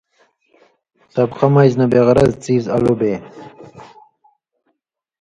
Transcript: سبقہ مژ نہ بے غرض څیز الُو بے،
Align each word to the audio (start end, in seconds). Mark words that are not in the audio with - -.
سبقہ 1.13 1.47
مژ 1.53 1.71
نہ 1.79 1.85
بے 1.91 1.99
غرض 2.07 2.31
څیز 2.43 2.65
الُو 2.75 2.93
بے، 2.99 3.13